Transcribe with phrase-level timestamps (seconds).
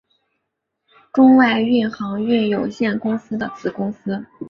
[1.13, 4.25] 中外运航运有限公司的子公司。